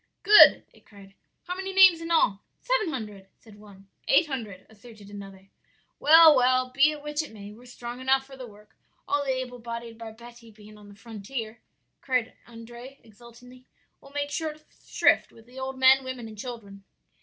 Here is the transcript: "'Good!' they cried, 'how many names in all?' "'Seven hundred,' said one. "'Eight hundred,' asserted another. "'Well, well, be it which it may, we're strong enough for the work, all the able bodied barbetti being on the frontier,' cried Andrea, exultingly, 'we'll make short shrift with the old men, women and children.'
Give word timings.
"'Good!' 0.23 0.63
they 0.73 0.79
cried, 0.79 1.13
'how 1.43 1.55
many 1.55 1.73
names 1.73 2.01
in 2.01 2.09
all?' 2.09 2.41
"'Seven 2.59 2.89
hundred,' 2.89 3.27
said 3.37 3.59
one. 3.59 3.87
"'Eight 4.07 4.25
hundred,' 4.25 4.65
asserted 4.67 5.11
another. 5.11 5.49
"'Well, 5.99 6.35
well, 6.35 6.71
be 6.71 6.89
it 6.89 7.03
which 7.03 7.21
it 7.21 7.31
may, 7.31 7.51
we're 7.51 7.67
strong 7.67 8.01
enough 8.01 8.25
for 8.25 8.35
the 8.35 8.47
work, 8.47 8.75
all 9.07 9.23
the 9.23 9.29
able 9.29 9.59
bodied 9.59 9.99
barbetti 9.99 10.49
being 10.49 10.75
on 10.75 10.89
the 10.89 10.95
frontier,' 10.95 11.61
cried 12.01 12.33
Andrea, 12.47 12.97
exultingly, 13.03 13.67
'we'll 14.01 14.09
make 14.13 14.31
short 14.31 14.63
shrift 14.83 15.31
with 15.31 15.45
the 15.45 15.59
old 15.59 15.77
men, 15.77 16.03
women 16.03 16.27
and 16.27 16.35
children.' 16.35 16.83